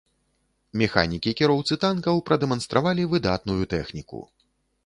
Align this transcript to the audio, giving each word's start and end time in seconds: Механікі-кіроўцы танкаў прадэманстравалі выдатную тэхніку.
Механікі-кіроўцы 0.81 1.77
танкаў 1.83 2.21
прадэманстравалі 2.31 3.03
выдатную 3.15 3.63
тэхніку. 3.75 4.19